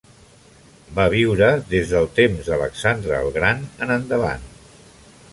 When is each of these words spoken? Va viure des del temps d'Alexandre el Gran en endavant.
Va 0.99 1.03
viure 1.13 1.49
des 1.73 1.91
del 1.91 2.07
temps 2.19 2.47
d'Alexandre 2.51 3.13
el 3.25 3.29
Gran 3.35 3.61
en 3.87 3.93
endavant. 3.97 4.49